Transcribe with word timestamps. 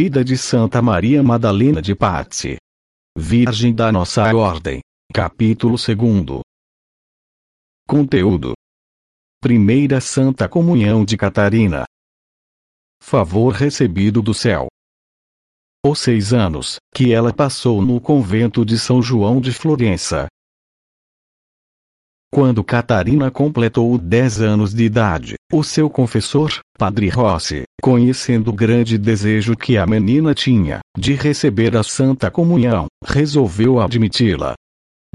Vida 0.00 0.22
de 0.24 0.38
Santa 0.38 0.80
Maria 0.80 1.24
Madalena 1.24 1.82
de 1.82 1.92
Pazzi. 1.92 2.56
Virgem 3.18 3.74
da 3.74 3.90
Nossa 3.90 4.32
Ordem. 4.32 4.78
Capítulo 5.12 5.74
2. 5.74 6.40
Conteúdo: 7.84 8.52
Primeira 9.42 10.00
Santa 10.00 10.48
Comunhão 10.48 11.04
de 11.04 11.16
Catarina. 11.16 11.82
Favor 13.02 13.52
recebido 13.52 14.22
do 14.22 14.32
céu. 14.32 14.68
Os 15.84 15.98
seis 15.98 16.32
anos 16.32 16.76
que 16.94 17.12
ela 17.12 17.34
passou 17.34 17.82
no 17.82 18.00
convento 18.00 18.64
de 18.64 18.78
São 18.78 19.02
João 19.02 19.40
de 19.40 19.52
Florença, 19.52 20.28
quando 22.30 22.62
Catarina 22.62 23.30
completou 23.30 23.96
10 23.96 24.42
anos 24.42 24.74
de 24.74 24.84
idade, 24.84 25.36
o 25.52 25.64
seu 25.64 25.88
confessor, 25.88 26.60
Padre 26.78 27.08
Rossi, 27.08 27.62
conhecendo 27.80 28.50
o 28.50 28.52
grande 28.52 28.98
desejo 28.98 29.56
que 29.56 29.78
a 29.78 29.86
menina 29.86 30.34
tinha 30.34 30.80
de 30.96 31.14
receber 31.14 31.76
a 31.76 31.82
Santa 31.82 32.30
Comunhão, 32.30 32.86
resolveu 33.04 33.80
admiti-la. 33.80 34.54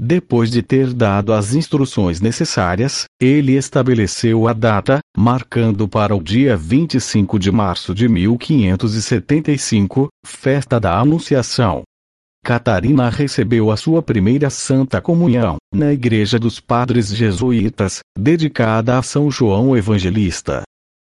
Depois 0.00 0.50
de 0.50 0.60
ter 0.60 0.92
dado 0.92 1.32
as 1.32 1.54
instruções 1.54 2.20
necessárias, 2.20 3.04
ele 3.20 3.52
estabeleceu 3.52 4.48
a 4.48 4.52
data, 4.52 4.98
marcando 5.16 5.86
para 5.86 6.16
o 6.16 6.22
dia 6.22 6.56
25 6.56 7.38
de 7.38 7.52
março 7.52 7.94
de 7.94 8.08
1575, 8.08 10.08
festa 10.26 10.80
da 10.80 10.98
Anunciação, 10.98 11.84
Catarina 12.44 13.08
recebeu 13.08 13.70
a 13.70 13.76
sua 13.76 14.02
primeira 14.02 14.50
Santa 14.50 15.00
Comunhão, 15.00 15.56
na 15.74 15.94
Igreja 15.94 16.38
dos 16.38 16.60
Padres 16.60 17.08
Jesuítas, 17.08 18.00
dedicada 18.18 18.98
a 18.98 19.02
São 19.02 19.30
João 19.30 19.74
Evangelista. 19.74 20.62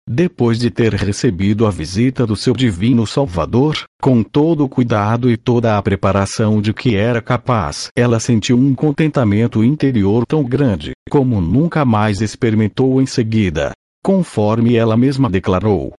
Depois 0.10 0.58
de 0.58 0.72
ter 0.72 0.92
recebido 0.96 1.68
a 1.68 1.70
visita 1.70 2.26
do 2.26 2.36
seu 2.36 2.56
Divino 2.56 3.06
Salvador, 3.06 3.84
com 4.02 4.24
todo 4.24 4.66
o 4.66 4.68
cuidado 4.68 5.30
e 5.30 5.38
toda 5.38 5.78
a 5.78 5.82
preparação 5.84 6.60
de 6.60 6.74
que 6.74 6.96
era 6.96 7.22
capaz, 7.22 7.90
ela 7.96 8.20
sentiu 8.20 8.58
um 8.58 8.74
contentamento 8.74 9.64
interior 9.64 10.26
tão 10.26 10.44
grande, 10.44 10.94
como 11.12 11.40
nunca 11.40 11.86
mais 11.86 12.22
experimentou 12.22 13.00
em 13.00 13.06
seguida. 13.06 13.72
Conforme 14.04 14.76
ela 14.76 14.98
mesma 14.98 15.30
declarou. 15.30 15.94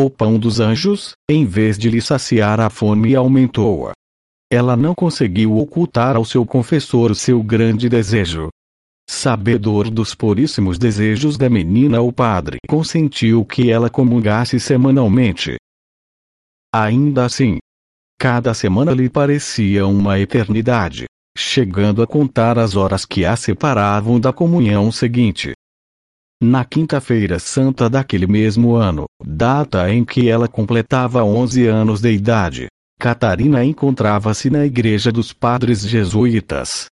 O 0.00 0.08
pão 0.08 0.38
dos 0.38 0.60
anjos, 0.60 1.14
em 1.28 1.44
vez 1.44 1.76
de 1.76 1.90
lhe 1.90 2.00
saciar 2.00 2.60
a 2.60 2.70
fome, 2.70 3.16
aumentou-a. 3.16 3.95
Ela 4.50 4.76
não 4.76 4.94
conseguiu 4.94 5.56
ocultar 5.58 6.14
ao 6.14 6.24
seu 6.24 6.46
confessor 6.46 7.10
o 7.10 7.14
seu 7.14 7.42
grande 7.42 7.88
desejo. 7.88 8.48
Sabedor 9.08 9.90
dos 9.90 10.14
puríssimos 10.14 10.78
desejos 10.78 11.36
da 11.36 11.50
menina, 11.50 12.00
o 12.00 12.12
padre 12.12 12.58
consentiu 12.68 13.44
que 13.44 13.70
ela 13.70 13.90
comungasse 13.90 14.60
semanalmente. 14.60 15.56
Ainda 16.72 17.24
assim, 17.24 17.58
cada 18.18 18.54
semana 18.54 18.92
lhe 18.92 19.08
parecia 19.08 19.86
uma 19.86 20.18
eternidade, 20.18 21.06
chegando 21.36 22.02
a 22.02 22.06
contar 22.06 22.58
as 22.58 22.76
horas 22.76 23.04
que 23.04 23.24
a 23.24 23.34
separavam 23.34 24.20
da 24.20 24.32
comunhão 24.32 24.92
seguinte. 24.92 25.52
Na 26.40 26.64
quinta-feira 26.64 27.38
santa 27.38 27.88
daquele 27.88 28.26
mesmo 28.26 28.74
ano, 28.74 29.06
data 29.24 29.90
em 29.90 30.04
que 30.04 30.28
ela 30.28 30.46
completava 30.46 31.24
11 31.24 31.66
anos 31.66 32.00
de 32.00 32.12
idade, 32.12 32.68
Catarina 32.98 33.62
encontrava-se 33.62 34.48
na 34.48 34.64
igreja 34.64 35.12
dos 35.12 35.32
padres 35.32 35.86
jesuítas. 35.86 36.86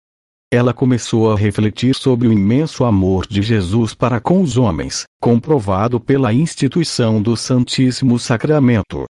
Ela 0.52 0.74
começou 0.74 1.32
a 1.32 1.36
refletir 1.36 1.94
sobre 1.94 2.26
o 2.26 2.32
imenso 2.32 2.84
amor 2.84 3.26
de 3.26 3.40
Jesus 3.40 3.94
para 3.94 4.20
com 4.20 4.42
os 4.42 4.58
homens, 4.58 5.04
comprovado 5.20 6.00
pela 6.00 6.32
instituição 6.32 7.22
do 7.22 7.36
Santíssimo 7.36 8.18
Sacramento. 8.18 9.04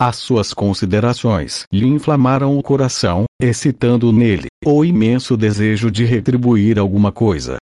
As 0.00 0.16
suas 0.16 0.54
considerações 0.54 1.64
lhe 1.72 1.86
inflamaram 1.86 2.56
o 2.56 2.62
coração, 2.62 3.24
excitando 3.42 4.12
nele 4.12 4.46
o 4.64 4.84
imenso 4.84 5.36
desejo 5.36 5.90
de 5.90 6.04
retribuir 6.04 6.78
alguma 6.78 7.10
coisa. 7.10 7.56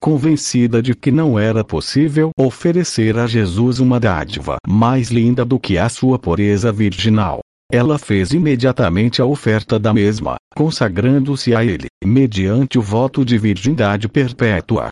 Convencida 0.00 0.80
de 0.80 0.94
que 0.94 1.10
não 1.10 1.38
era 1.38 1.64
possível 1.64 2.30
oferecer 2.38 3.18
a 3.18 3.26
Jesus 3.26 3.80
uma 3.80 3.98
dádiva 3.98 4.56
mais 4.66 5.10
linda 5.10 5.44
do 5.44 5.58
que 5.58 5.76
a 5.76 5.88
sua 5.88 6.18
pureza 6.18 6.72
virginal, 6.72 7.40
ela 7.72 7.98
fez 7.98 8.34
imediatamente 8.34 9.22
a 9.22 9.24
oferta 9.24 9.78
da 9.78 9.94
mesma, 9.94 10.36
consagrando-se 10.54 11.54
a 11.54 11.64
ele, 11.64 11.86
mediante 12.04 12.78
o 12.78 12.82
voto 12.82 13.24
de 13.24 13.38
virgindade 13.38 14.10
perpétua. 14.10 14.90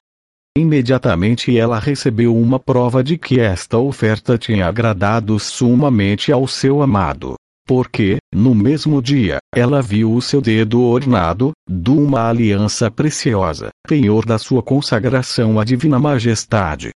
Imediatamente 0.56 1.56
ela 1.56 1.78
recebeu 1.78 2.34
uma 2.34 2.58
prova 2.58 3.04
de 3.04 3.18
que 3.18 3.38
esta 3.38 3.76
oferta 3.76 4.38
tinha 4.38 4.66
agradado 4.66 5.38
sumamente 5.38 6.32
ao 6.32 6.48
seu 6.48 6.80
amado. 6.80 7.34
Porque, 7.68 8.16
no 8.34 8.54
mesmo 8.54 9.02
dia, 9.02 9.36
ela 9.54 9.82
viu 9.82 10.14
o 10.14 10.22
seu 10.22 10.40
dedo 10.40 10.80
ornado, 10.80 11.52
de 11.68 11.90
uma 11.90 12.30
aliança 12.30 12.90
preciosa, 12.90 13.68
penhor 13.86 14.24
da 14.24 14.38
sua 14.38 14.62
consagração 14.62 15.60
à 15.60 15.64
Divina 15.64 15.98
Majestade. 15.98 16.92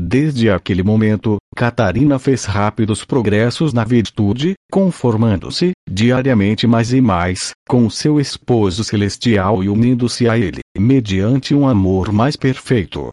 Desde 0.00 0.48
aquele 0.48 0.84
momento, 0.84 1.38
Catarina 1.56 2.20
fez 2.20 2.44
rápidos 2.44 3.04
progressos 3.04 3.72
na 3.72 3.82
virtude, 3.82 4.54
conformando-se, 4.70 5.72
diariamente 5.90 6.68
mais 6.68 6.92
e 6.92 7.00
mais, 7.00 7.50
com 7.68 7.90
seu 7.90 8.20
esposo 8.20 8.84
celestial 8.84 9.64
e 9.64 9.68
unindo-se 9.68 10.28
a 10.28 10.38
ele, 10.38 10.60
mediante 10.78 11.52
um 11.52 11.66
amor 11.66 12.12
mais 12.12 12.36
perfeito. 12.36 13.08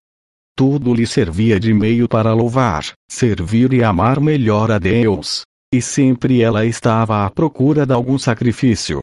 Tudo 0.55 0.93
lhe 0.93 1.07
servia 1.07 1.59
de 1.59 1.73
meio 1.73 2.07
para 2.07 2.35
louvar, 2.35 2.83
servir 3.09 3.73
e 3.73 3.83
amar 3.83 4.19
melhor 4.19 4.69
a 4.69 4.77
Deus. 4.77 5.41
E 5.73 5.81
sempre 5.81 6.43
ela 6.43 6.67
estava 6.67 7.25
à 7.25 7.31
procura 7.31 7.83
de 7.83 7.93
algum 7.93 8.19
sacrifício, 8.19 8.99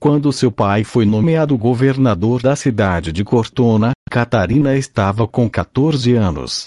quando 0.00 0.32
seu 0.32 0.52
pai 0.52 0.84
foi 0.84 1.04
nomeado 1.04 1.58
governador 1.58 2.40
da 2.40 2.54
cidade 2.54 3.10
de 3.10 3.24
Cortona, 3.24 3.90
Catarina 4.08 4.74
estava 4.74 5.28
com 5.28 5.48
14 5.48 6.14
anos. 6.14 6.66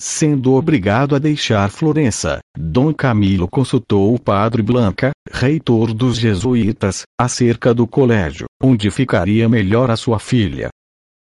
Sendo 0.00 0.54
obrigado 0.54 1.14
a 1.14 1.18
deixar 1.20 1.70
Florença, 1.70 2.40
Dom 2.58 2.92
Camilo 2.92 3.46
consultou 3.46 4.12
o 4.12 4.18
padre 4.18 4.60
Blanca, 4.60 5.12
reitor 5.30 5.94
dos 5.94 6.18
jesuítas, 6.18 7.02
acerca 7.18 7.72
do 7.72 7.86
colégio, 7.86 8.46
onde 8.60 8.90
ficaria 8.90 9.48
melhor 9.48 9.92
a 9.92 9.96
sua 9.96 10.18
filha. 10.18 10.70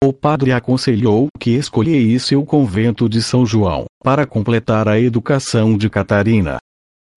O 0.04 0.12
padre 0.12 0.52
aconselhou 0.52 1.28
que 1.40 1.52
escolhesse 1.52 2.36
o 2.36 2.44
convento 2.44 3.08
de 3.08 3.22
São 3.22 3.46
João, 3.46 3.86
para 4.04 4.26
completar 4.26 4.86
a 4.86 5.00
educação 5.00 5.74
de 5.74 5.88
Catarina. 5.88 6.58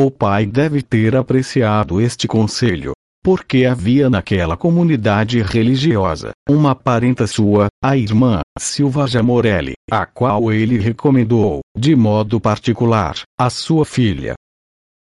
O 0.01 0.09
pai 0.09 0.45
deve 0.45 0.81
ter 0.81 1.13
apreciado 1.13 1.99
este 1.99 2.25
conselho, 2.25 2.93
porque 3.23 3.65
havia 3.65 4.09
naquela 4.09 4.55
comunidade 4.55 5.41
religiosa 5.41 6.31
uma 6.49 6.73
parenta 6.73 7.27
sua, 7.27 7.67
a 7.83 7.95
irmã 7.95 8.41
Silva 8.57 9.07
Jamorelli, 9.07 9.73
a 9.91 10.05
qual 10.05 10.51
ele 10.51 10.77
recomendou, 10.77 11.61
de 11.77 11.95
modo 11.95 12.39
particular, 12.39 13.15
a 13.37 13.49
sua 13.49 13.85
filha. 13.85 14.35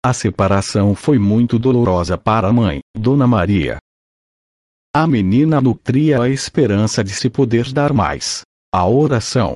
A 0.04 0.14
separação 0.14 0.96
foi 0.96 1.20
muito 1.20 1.60
dolorosa 1.60 2.18
para 2.18 2.48
a 2.48 2.54
mãe, 2.54 2.80
Dona 2.98 3.28
Maria. 3.28 3.78
A 4.94 5.08
menina 5.08 5.62
nutria 5.62 6.22
a 6.22 6.28
esperança 6.30 7.04
de 7.04 7.12
se 7.12 7.30
poder 7.30 7.72
dar 7.72 7.94
mais. 7.94 8.42
A 8.74 8.86
oração, 8.88 9.54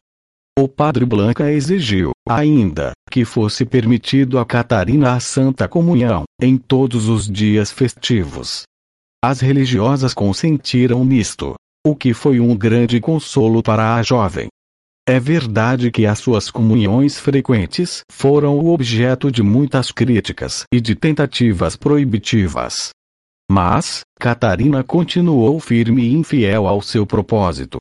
o 0.58 0.70
padre 0.70 1.06
Blanca 1.06 1.52
exigiu, 1.52 2.12
ainda, 2.28 2.94
que 3.12 3.26
fosse 3.26 3.66
permitido 3.66 4.40
a 4.40 4.46
Catarina 4.46 5.14
a 5.14 5.20
Santa 5.20 5.68
Comunhão, 5.68 6.24
em 6.42 6.58
todos 6.58 7.10
os 7.10 7.30
dias 7.30 7.72
festivos. 7.72 8.64
As 9.24 9.42
religiosas 9.42 10.14
consentiram 10.14 11.04
nisto, 11.04 11.56
o 11.86 11.94
que 11.94 12.14
foi 12.14 12.40
um 12.40 12.56
grande 12.56 13.02
consolo 13.02 13.62
para 13.62 13.96
a 13.96 14.02
jovem. 14.02 14.48
É 15.08 15.20
verdade 15.20 15.92
que 15.92 16.06
as 16.06 16.20
suas 16.20 16.50
comunhões 16.50 17.20
frequentes 17.20 18.02
foram 18.10 18.58
o 18.58 18.74
objeto 18.74 19.30
de 19.30 19.44
muitas 19.44 19.92
críticas 19.92 20.64
e 20.74 20.80
de 20.80 20.96
tentativas 20.96 21.76
proibitivas. 21.76 22.90
Mas, 23.52 24.02
Catarina 24.18 24.84
continuou 24.84 25.60
firme 25.60 26.06
e 26.06 26.14
infiel 26.14 26.66
ao 26.66 26.82
seu 26.82 27.06
propósito. 27.06 27.78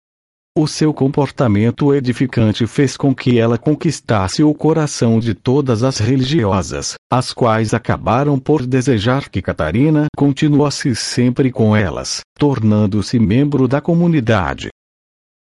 O 0.56 0.68
seu 0.68 0.94
comportamento 0.94 1.92
edificante 1.92 2.64
fez 2.64 2.96
com 2.96 3.12
que 3.12 3.40
ela 3.40 3.58
conquistasse 3.58 4.44
o 4.44 4.54
coração 4.54 5.18
de 5.18 5.34
todas 5.34 5.82
as 5.82 5.98
religiosas, 5.98 6.94
as 7.12 7.32
quais 7.32 7.74
acabaram 7.74 8.38
por 8.38 8.64
desejar 8.64 9.28
que 9.28 9.42
Catarina 9.42 10.06
continuasse 10.16 10.94
sempre 10.94 11.50
com 11.50 11.74
elas, 11.74 12.20
tornando-se 12.38 13.18
membro 13.18 13.66
da 13.66 13.80
comunidade. 13.80 14.68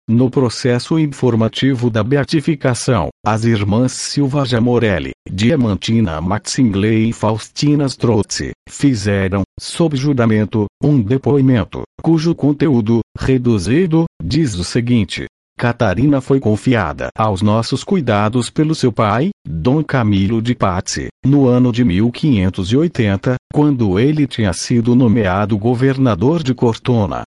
No 0.10 0.30
processo 0.30 0.98
informativo 0.98 1.92
da 1.92 2.04
beatificação, 2.04 3.10
as 3.24 3.44
irmãs 3.44 3.92
Silva 3.92 4.44
Jamorelli, 4.44 5.12
Diamantina 5.28 6.20
Maxingley 6.20 7.10
e 7.10 7.14
Faustina 7.14 7.86
Strozzi, 7.86 8.52
fizeram, 8.68 9.44
sob 9.60 9.96
juramento, 9.96 10.66
um 10.84 11.02
depoimento, 11.02 11.84
cujo 12.02 12.36
conteúdo, 12.36 13.00
reduzido, 13.18 14.06
diz 14.22 14.56
o 14.56 14.64
seguinte. 14.64 15.26
Catarina 15.58 16.20
foi 16.20 16.40
confiada 16.40 17.08
aos 17.18 17.42
nossos 17.42 17.82
cuidados 17.82 18.50
pelo 18.50 18.76
seu 18.76 18.92
pai, 18.92 19.30
Dom 19.48 19.82
Camilo 19.82 20.42
de 20.42 20.54
Pazzi, 20.54 21.08
no 21.26 21.48
ano 21.48 21.72
de 21.72 21.86
1580, 21.86 23.36
quando 23.54 23.98
ele 23.98 24.28
tinha 24.28 24.52
sido 24.52 24.94
nomeado 24.96 25.58
governador 25.58 26.44
de 26.44 26.54
Cortona. 26.54 27.24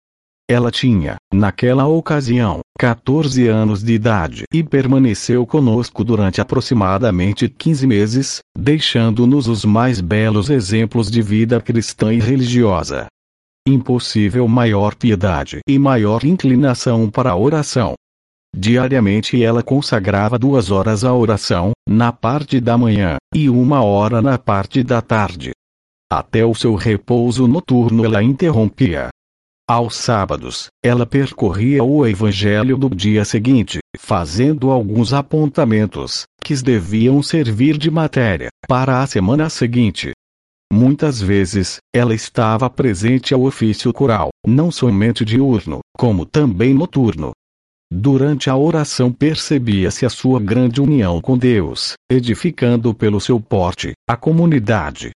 Ela 0.52 0.70
tinha, 0.70 1.16
naquela 1.32 1.87
ocasião, 1.87 2.60
14 2.78 3.49
anos 3.49 3.82
de 3.82 3.94
idade 3.94 4.44
e 4.52 4.62
permaneceu 4.62 5.46
conosco 5.46 6.04
durante 6.04 6.43
aproximadamente 6.43 7.49
15 7.49 7.87
meses, 7.87 8.40
deixando-nos 8.54 9.49
os 9.49 9.64
mais 9.64 10.02
belos 10.02 10.50
exemplos 10.50 11.10
de 11.10 11.22
vida 11.22 11.58
cristã 11.58 12.12
e 12.12 12.20
religiosa. 12.20 13.06
Impossível 13.66 14.46
maior 14.46 14.94
piedade 14.94 15.60
e 15.66 15.78
maior 15.78 16.22
inclinação 16.22 17.08
para 17.08 17.31
a 17.31 17.37
oração. 17.37 17.94
Diariamente 18.55 19.43
ela 19.43 19.62
consagrava 19.62 20.38
duas 20.38 20.70
horas 20.70 21.02
à 21.02 21.14
oração, 21.14 21.70
na 21.88 22.12
parte 22.12 22.60
da 22.60 22.76
manhã, 22.76 23.16
e 23.34 23.48
uma 23.48 23.82
hora 23.82 24.20
na 24.20 24.37
parte 24.37 24.82
da 24.82 25.00
tarde. 25.00 25.52
Até 26.12 26.44
o 26.44 26.55
seu 26.55 26.75
repouso 26.75 27.48
noturno 27.48 28.05
ela 28.05 28.22
interrompia. 28.22 29.08
Aos 29.74 29.96
sábados, 29.96 30.66
ela 30.84 31.06
percorria 31.06 31.82
o 31.82 32.06
evangelho 32.06 32.76
do 32.76 32.94
dia 32.94 33.24
seguinte, 33.24 33.78
fazendo 33.98 34.70
alguns 34.70 35.14
apontamentos, 35.14 36.24
que 36.44 36.54
deviam 36.62 37.22
servir 37.22 37.78
de 37.78 37.90
matéria, 37.90 38.50
para 38.69 39.00
a 39.00 39.06
semana 39.06 39.48
seguinte. 39.48 40.12
Muitas 40.70 41.22
vezes, 41.22 41.78
ela 41.90 42.14
estava 42.14 42.69
presente 42.69 43.32
ao 43.32 43.44
ofício 43.44 43.90
coral, 43.94 44.28
não 44.46 44.70
somente 44.70 45.24
diurno, 45.24 45.80
como 45.96 46.26
também 46.26 46.74
noturno, 46.74 47.32
Durante 47.94 48.48
a 48.48 48.56
oração 48.56 49.12
percebia-se 49.12 50.06
a 50.06 50.08
sua 50.08 50.40
grande 50.40 50.80
união 50.80 51.20
com 51.20 51.36
Deus, 51.36 51.92
edificando 52.10 52.94
pelo 52.94 53.20
seu 53.20 53.38
porte, 53.38 53.92
a 54.08 54.16
comunidade. 54.16 55.10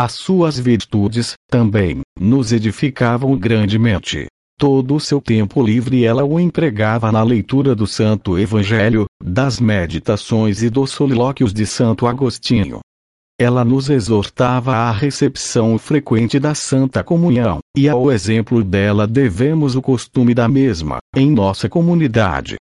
As 0.00 0.12
suas 0.12 0.56
virtudes, 0.56 1.32
também, 1.50 2.02
nos 2.16 2.52
edificavam 2.52 3.36
grandemente. 3.36 4.28
Todo 4.56 4.94
o 4.94 5.00
seu 5.00 5.20
tempo 5.20 5.60
livre 5.60 6.04
ela 6.04 6.24
o 6.24 6.38
empregava 6.38 7.10
na 7.10 7.20
leitura 7.20 7.74
do 7.74 7.84
Santo 7.84 8.38
Evangelho, 8.38 9.06
das 9.20 9.58
meditações 9.58 10.62
e 10.62 10.70
dos 10.70 10.92
solilóquios 10.92 11.52
de 11.52 11.66
Santo 11.66 12.06
Agostinho. 12.06 12.78
Ela 13.40 13.64
nos 13.64 13.90
exortava 13.90 14.76
à 14.76 14.92
recepção 14.92 15.76
frequente 15.78 16.38
da 16.38 16.54
Santa 16.54 17.02
Comunhão, 17.02 17.58
e 17.76 17.88
ao 17.88 18.12
exemplo 18.12 18.62
dela 18.62 19.04
devemos 19.04 19.74
o 19.74 19.82
costume 19.82 20.32
da 20.32 20.46
mesma, 20.46 20.98
em 21.16 21.28
nossa 21.28 21.68
comunidade. 21.68 22.54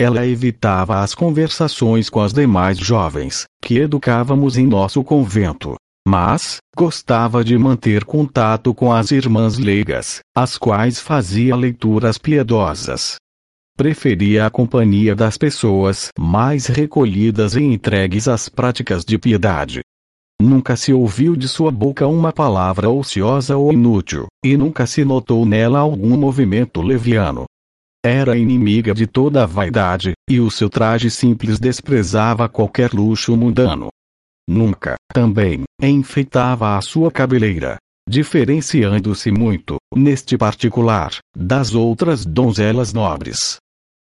Ela 0.00 0.26
evitava 0.26 0.98
as 0.98 1.14
conversações 1.14 2.10
com 2.10 2.18
as 2.18 2.32
demais 2.32 2.76
jovens, 2.76 3.44
que 3.62 3.78
educávamos 3.78 4.58
em 4.58 4.66
nosso 4.66 5.04
convento. 5.04 5.76
Mas, 6.06 6.58
gostava 6.76 7.44
de 7.44 7.56
manter 7.56 8.04
contato 8.04 8.74
com 8.74 8.92
as 8.92 9.10
irmãs 9.10 9.58
leigas, 9.58 10.20
as 10.36 10.58
quais 10.58 10.98
fazia 10.98 11.54
leituras 11.54 12.18
piedosas. 12.18 13.16
Preferia 13.76 14.46
a 14.46 14.50
companhia 14.50 15.14
das 15.14 15.38
pessoas 15.38 16.08
mais 16.18 16.66
recolhidas 16.66 17.54
e 17.54 17.62
entregues 17.62 18.28
às 18.28 18.48
práticas 18.48 19.04
de 19.04 19.16
piedade, 19.16 19.80
Nunca 20.42 20.74
se 20.74 20.92
ouviu 20.92 21.36
de 21.36 21.46
sua 21.46 21.70
boca 21.70 22.04
uma 22.08 22.32
palavra 22.32 22.90
ociosa 22.90 23.56
ou 23.56 23.72
inútil, 23.72 24.26
e 24.44 24.56
nunca 24.56 24.88
se 24.88 25.04
notou 25.04 25.46
nela 25.46 25.78
algum 25.78 26.16
movimento 26.16 26.82
leviano. 26.82 27.44
Era 28.04 28.36
inimiga 28.36 28.92
de 28.92 29.06
toda 29.06 29.44
a 29.44 29.46
vaidade, 29.46 30.14
e 30.28 30.40
o 30.40 30.50
seu 30.50 30.68
traje 30.68 31.12
simples 31.12 31.60
desprezava 31.60 32.48
qualquer 32.48 32.92
luxo 32.92 33.36
mundano. 33.36 33.86
Nunca, 34.48 34.96
também, 35.12 35.62
enfeitava 35.80 36.76
a 36.76 36.80
sua 36.80 37.10
cabeleira, 37.10 37.76
diferenciando-se 38.08 39.30
muito, 39.30 39.76
neste 39.94 40.36
particular, 40.36 41.12
das 41.36 41.74
outras 41.74 42.24
donzelas 42.24 42.92
nobres. 42.92 43.56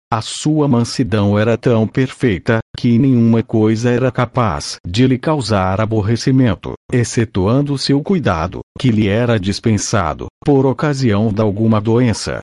A 0.09 0.21
sua 0.21 0.69
mansidão 0.69 1.37
era 1.37 1.57
tão 1.57 1.85
perfeita, 1.85 2.59
que 2.77 2.97
nenhuma 2.97 3.43
coisa 3.43 3.89
era 3.89 4.09
capaz 4.09 4.77
de 4.87 5.05
lhe 5.05 5.17
causar 5.17 5.81
aborrecimento, 5.81 6.75
excetuando 6.93 7.77
seu 7.77 8.01
cuidado, 8.01 8.61
que 8.79 8.89
lhe 8.89 9.07
era 9.07 9.37
dispensado, 9.37 10.27
por 10.45 10.65
ocasião 10.65 11.33
de 11.33 11.41
alguma 11.41 11.81
doença. 11.81 12.39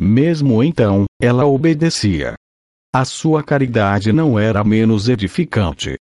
Mesmo 0.00 0.64
então, 0.64 1.04
ela 1.22 1.46
obedecia. 1.46 2.34
A 2.92 3.04
sua 3.04 3.42
caridade 3.42 4.12
não 4.12 4.36
era 4.36 4.64
menos 4.64 5.08
edificante. 5.08 5.96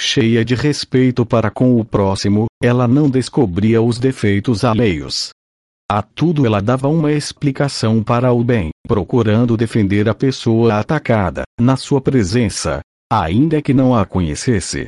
Cheia 0.00 0.44
de 0.44 0.54
respeito 0.54 1.26
para 1.26 1.50
com 1.50 1.80
o 1.80 1.84
próximo, 1.84 2.46
ela 2.62 2.86
não 2.86 3.10
descobria 3.10 3.82
os 3.82 3.98
defeitos 3.98 4.62
alheios. 4.62 5.30
A 5.90 6.02
tudo 6.02 6.46
ela 6.46 6.62
dava 6.62 6.86
uma 6.86 7.10
explicação 7.10 8.00
para 8.00 8.32
o 8.32 8.44
bem, 8.44 8.70
procurando 8.86 9.56
defender 9.56 10.08
a 10.08 10.14
pessoa 10.14 10.78
atacada, 10.78 11.42
na 11.60 11.76
sua 11.76 12.00
presença, 12.00 12.78
ainda 13.12 13.60
que 13.60 13.74
não 13.74 13.92
a 13.92 14.06
conhecesse. 14.06 14.86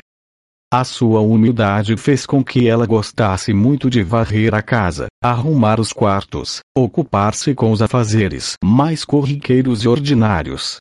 A 0.73 0.85
sua 0.85 1.21
humildade 1.21 1.97
fez 1.97 2.25
com 2.25 2.45
que 2.45 2.69
ela 2.69 2.87
gostasse 2.87 3.53
muito 3.53 3.91
de 3.91 4.05
varrer 4.05 4.55
a 4.55 4.63
casa, 4.63 5.09
arrumar 5.21 5.81
os 5.81 5.93
quartos, 5.93 6.61
ocupar-se 6.79 7.53
com 7.53 7.73
os 7.73 7.83
afazeres 7.83 8.55
mais 8.63 9.05
corriqueiros 9.05 9.83
e 9.83 9.89
ordinários. 9.89 10.77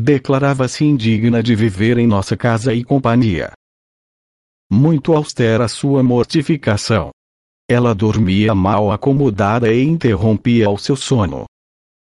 Declarava-se 0.00 0.84
indigna 0.84 1.42
de 1.42 1.56
viver 1.56 1.98
em 1.98 2.06
nossa 2.06 2.36
casa 2.36 2.72
e 2.72 2.84
companhia. 2.84 3.50
Muito 4.70 5.12
austera 5.12 5.66
sua 5.66 6.04
mortificação, 6.04 7.10
ela 7.68 7.92
dormia 7.96 8.54
mal 8.54 8.92
acomodada 8.92 9.74
e 9.74 9.82
interrompia 9.82 10.70
o 10.70 10.78
seu 10.78 10.94
sono. 10.94 11.46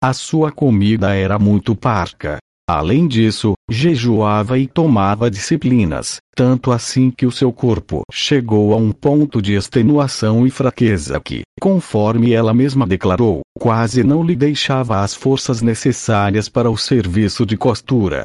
A 0.03 0.13
sua 0.13 0.53
comida 0.53 1.15
era 1.15 1.39
muito 1.39 1.75
parca. 1.75 2.37
Além 2.69 3.07
disso, 3.07 3.55
jejuava 3.71 4.59
e 4.59 4.67
tomava 4.67 5.31
disciplinas, 5.31 6.17
tanto 6.35 6.73
assim 6.73 7.13
que 7.13 7.25
o 7.25 7.31
seu 7.31 7.53
corpo 7.53 8.03
chegou 8.13 8.75
a 8.75 8.77
um 8.77 8.91
ponto 8.91 9.41
de 9.41 9.55
extenuação 9.55 10.45
e 10.45 10.51
fraqueza 10.51 11.21
que, 11.21 11.43
conforme 11.61 12.33
ela 12.33 12.53
mesma 12.53 12.85
declarou, 12.85 13.43
quase 13.57 14.03
não 14.03 14.21
lhe 14.21 14.35
deixava 14.35 15.01
as 15.01 15.15
forças 15.15 15.63
necessárias 15.63 16.49
para 16.49 16.69
o 16.69 16.77
serviço 16.77 17.47
de 17.47 17.57
costura. 17.57 18.25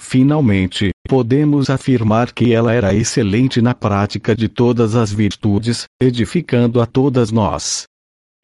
Finalmente, 0.00 0.90
podemos 1.06 1.68
afirmar 1.68 2.32
que 2.32 2.54
ela 2.54 2.72
era 2.72 2.94
excelente 2.94 3.60
na 3.60 3.74
prática 3.74 4.34
de 4.34 4.48
todas 4.48 4.96
as 4.96 5.12
virtudes, 5.12 5.84
edificando 6.00 6.80
a 6.80 6.86
todas 6.86 7.30
nós. 7.30 7.84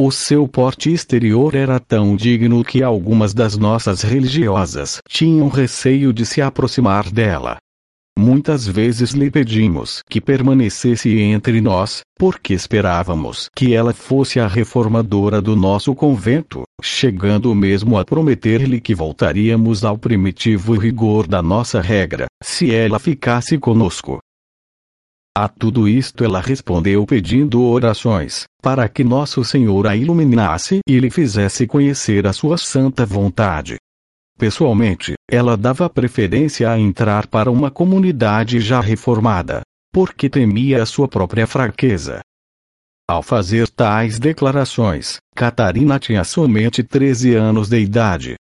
O 0.00 0.12
seu 0.12 0.46
porte 0.46 0.92
exterior 0.92 1.56
era 1.56 1.80
tão 1.80 2.14
digno 2.14 2.62
que 2.62 2.84
algumas 2.84 3.34
das 3.34 3.56
nossas 3.58 4.02
religiosas 4.02 5.00
tinham 5.08 5.48
receio 5.48 6.12
de 6.12 6.24
se 6.24 6.40
aproximar 6.40 7.10
dela. 7.10 7.58
Muitas 8.16 8.64
vezes 8.64 9.10
lhe 9.10 9.28
pedimos 9.28 10.04
que 10.08 10.20
permanecesse 10.20 11.18
entre 11.18 11.60
nós, 11.60 12.02
porque 12.16 12.54
esperávamos 12.54 13.48
que 13.56 13.74
ela 13.74 13.92
fosse 13.92 14.38
a 14.38 14.46
reformadora 14.46 15.42
do 15.42 15.56
nosso 15.56 15.92
convento, 15.96 16.62
chegando 16.80 17.52
mesmo 17.52 17.98
a 17.98 18.04
prometer-lhe 18.04 18.80
que 18.80 18.94
voltaríamos 18.94 19.84
ao 19.84 19.98
primitivo 19.98 20.78
rigor 20.78 21.26
da 21.26 21.42
nossa 21.42 21.80
regra, 21.80 22.26
se 22.40 22.72
ela 22.72 23.00
ficasse 23.00 23.58
conosco. 23.58 24.20
A 25.40 25.46
tudo 25.46 25.86
isto 25.86 26.24
ela 26.24 26.40
respondeu 26.40 27.06
pedindo 27.06 27.62
orações, 27.62 28.42
para 28.60 28.88
que 28.88 29.04
Nosso 29.04 29.44
Senhor 29.44 29.86
a 29.86 29.94
iluminasse 29.94 30.80
e 30.84 30.98
lhe 30.98 31.10
fizesse 31.10 31.64
conhecer 31.64 32.26
a 32.26 32.32
sua 32.32 32.58
santa 32.58 33.06
vontade. 33.06 33.76
Pessoalmente, 34.36 35.14
ela 35.30 35.56
dava 35.56 35.88
preferência 35.88 36.68
a 36.68 36.76
entrar 36.76 37.28
para 37.28 37.52
uma 37.52 37.70
comunidade 37.70 38.58
já 38.58 38.80
reformada, 38.80 39.60
porque 39.92 40.28
temia 40.28 40.82
a 40.82 40.86
sua 40.86 41.06
própria 41.06 41.46
fraqueza. 41.46 42.18
Ao 43.08 43.22
fazer 43.22 43.68
tais 43.68 44.18
declarações, 44.18 45.18
Catarina 45.36 46.00
tinha 46.00 46.24
somente 46.24 46.82
13 46.82 47.36
anos 47.36 47.68
de 47.68 47.78
idade, 47.78 48.34